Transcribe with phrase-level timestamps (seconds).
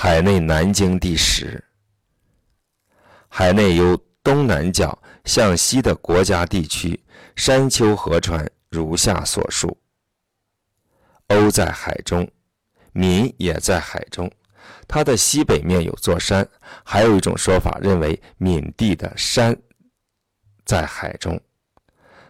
[0.00, 1.60] 海内南经第十。
[3.28, 7.02] 海内由东南角向西的国家地区，
[7.34, 9.76] 山丘河川如下所述。
[11.26, 12.30] 欧在海中，
[12.92, 14.30] 闽也在海中。
[14.86, 16.48] 它的西北面有座山，
[16.84, 19.60] 还有一种说法认为闽地的山
[20.64, 21.40] 在海中。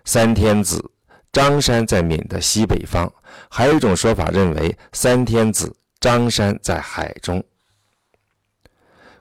[0.06, 0.82] 三天子
[1.30, 3.12] 张山在闽的西北方，
[3.50, 7.45] 还有一种说法认为三天子张山在海中。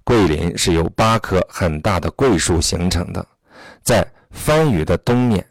[0.07, 3.27] 桂林是由八棵很大的桂树形成的，
[3.84, 5.45] 在番禺的东面，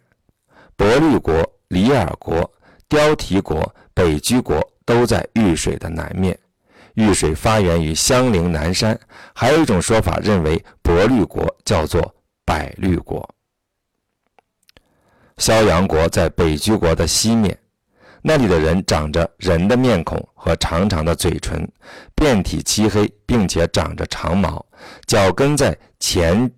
[0.76, 2.50] 博绿国、里尔国、
[2.88, 6.38] 雕蹄国、北居国都在玉水的南面。
[6.94, 8.98] 玉水发源于香陵南山，
[9.34, 12.14] 还有一种说法认为博绿国叫做
[12.46, 13.28] 百绿国。
[15.36, 17.58] 萧阳国在北居国的西面，
[18.22, 21.70] 那里的人长着人的面孔和长长的嘴唇，
[22.14, 24.64] 遍体漆黑，并且长着长毛，
[25.06, 26.50] 脚跟在前，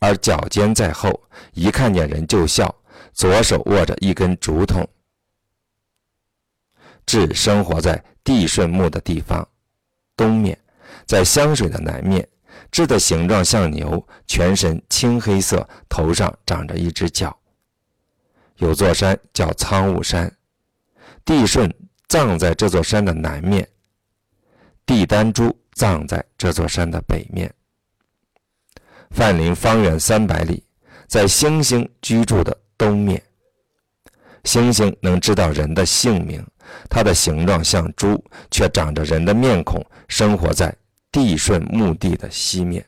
[0.00, 2.74] 而脚尖在后，一看见人就笑，
[3.12, 4.86] 左手握着一根竹筒。
[7.04, 9.46] 智生活在地顺木的地方。
[10.16, 10.58] 东面，
[11.04, 12.26] 在香水的南面，
[12.72, 17.38] 智的形状像牛，全身青黑色，头上长着一只角。
[18.56, 20.34] 有座山叫苍雾山，
[21.26, 21.68] 帝舜
[22.06, 23.68] 葬在这座山的南面，
[24.86, 27.52] 帝丹珠葬在这座山的北面。
[29.10, 30.62] 范陵方圆三百里，
[31.08, 33.20] 在星星居住的东面，
[34.44, 36.46] 星星能知道人的姓名。
[36.88, 40.72] 它的形状像猪，却长着人的面孔，生活在
[41.10, 42.86] 帝舜墓地的西面。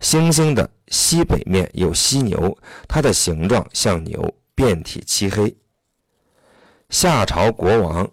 [0.00, 5.56] 星星的西北面有犀牛，它的形状像牛，遍体漆黑。
[6.98, 8.10] 夏朝国王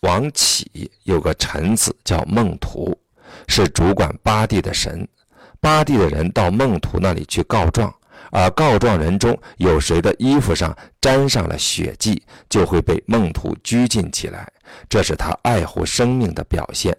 [0.00, 2.98] 王启有个臣子叫孟图，
[3.46, 5.06] 是主管八地的神。
[5.60, 7.94] 八地的人到孟图那里去告状。
[8.30, 14.50] 而告状人中有谁的衣服上沾上了血迹，就会被孟图拘禁起来。
[14.88, 16.96] 这是他爱护生命的表现。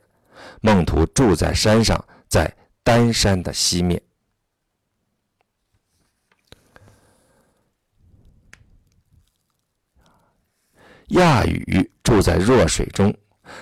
[0.61, 3.99] 孟图住在山上，在丹山的西面。
[11.09, 13.13] 亚羽住在弱水中，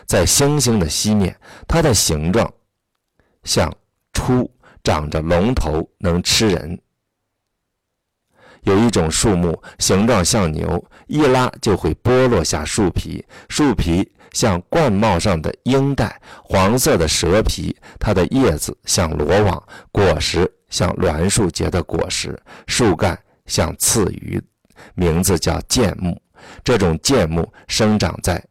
[0.05, 1.35] 在星星的西面。
[1.67, 2.51] 它的形状
[3.43, 3.71] 像
[4.13, 4.49] 初，
[4.83, 6.79] 长着龙头，能吃人。
[8.63, 17.75] 有一种树木形状像牛，一拉就会剥落下树皮，树皮像冠帽上的缨带，黄色的蛇皮。
[17.99, 24.39] 它的叶子像罗网，果实像栾树结的果实，树干像刺鱼，
[24.93, 26.21] 名字叫剑木。
[26.63, 28.43] 这种剑木生长在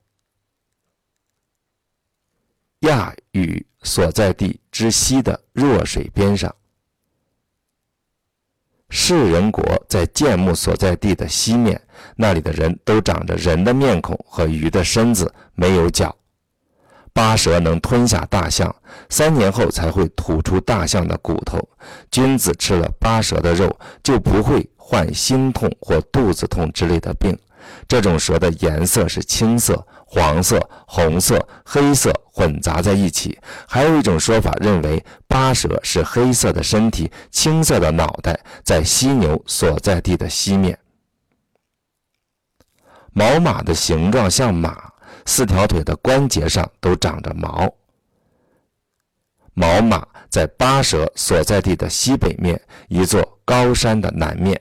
[2.80, 6.54] 亚羽所在地之西的弱水边上。
[8.88, 11.80] 世人国在建木所在地的西面，
[12.16, 16.16] 那里的人都长着人的面孔和鱼的身子，没有脚。
[17.12, 18.74] 八蛇能吞下大象，
[19.08, 21.58] 三年后才会吐出大象的骨头。
[22.10, 27.36] 君子吃了八蛇的肉，就不会患心痛或肚子痛之类的病。
[27.88, 33.38] 这种蛇的颜色是青色、黄色、红色、黑色混杂在一起。
[33.68, 40.78] 还有一种说法认为，八蛇是黑色的身体、青色的脑袋，在犀牛所在地的西面。
[43.12, 44.92] 毛马的形状像马，
[45.26, 47.68] 四条腿的关节上都长着毛。
[49.52, 54.58] 毛马在八蛇所在地的西北面，一座高山的南面。